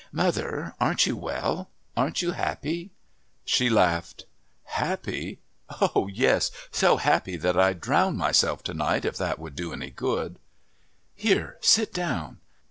[0.11, 2.89] "Mother, aren't you well?...Aren't you happy?"
[3.45, 4.25] She laughed.
[4.63, 5.37] "Happy?
[5.79, 9.91] Oh, yes, so happy that I'd drown myself to night if that would do any
[9.91, 10.39] good."
[11.13, 12.39] "Here, sit down."